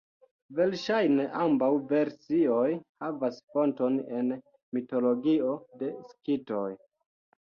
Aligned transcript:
Verŝajne 0.59 1.25
ambaŭ 1.41 1.67
versioj 1.91 2.69
havas 3.05 3.37
fonton 3.55 3.99
en 4.21 4.31
mitologio 4.79 5.53
de 5.83 5.91
Skitoj. 6.15 6.67